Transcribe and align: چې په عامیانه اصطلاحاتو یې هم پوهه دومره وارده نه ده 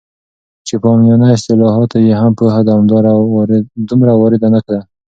چې 0.67 0.73
په 0.81 0.87
عامیانه 0.91 1.27
اصطلاحاتو 1.35 1.97
یې 2.07 2.13
هم 2.21 2.31
پوهه 2.39 2.59
دومره 3.89 4.11
وارده 4.19 4.47
نه 4.55 4.61
ده 4.67 4.79